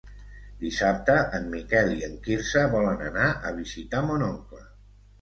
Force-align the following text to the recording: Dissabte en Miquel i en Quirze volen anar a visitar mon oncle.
Dissabte 0.63 1.17
en 1.41 1.45
Miquel 1.57 1.93
i 1.97 2.01
en 2.09 2.17
Quirze 2.25 2.65
volen 2.75 3.07
anar 3.13 3.31
a 3.53 3.57
visitar 3.63 4.05
mon 4.11 4.29
oncle. 4.35 4.69